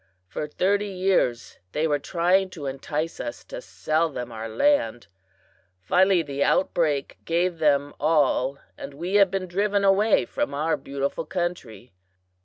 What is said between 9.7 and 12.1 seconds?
away from our beautiful country.